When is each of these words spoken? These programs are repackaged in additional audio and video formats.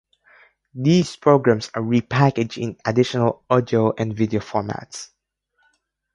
These 0.73 1.15
programs 1.17 1.69
are 1.75 1.83
repackaged 1.83 2.57
in 2.59 2.75
additional 2.83 3.43
audio 3.51 3.93
and 3.93 4.17
video 4.17 4.39
formats. 4.39 5.09